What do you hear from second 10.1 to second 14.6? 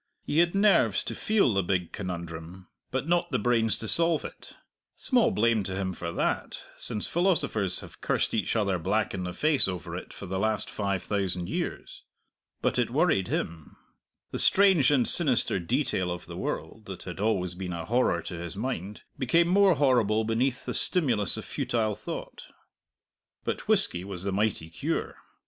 for the last five thousand years. But it worried him. The